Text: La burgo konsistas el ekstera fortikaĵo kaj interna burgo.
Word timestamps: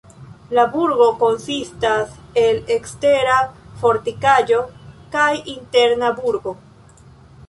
La 0.59 0.61
burgo 0.75 1.07
konsistas 1.23 2.15
el 2.43 2.57
ekstera 2.77 3.35
fortikaĵo 3.81 4.57
kaj 5.17 5.29
interna 5.57 6.11
burgo. 6.21 6.55